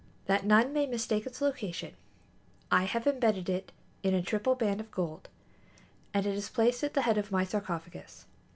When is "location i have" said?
1.41-3.05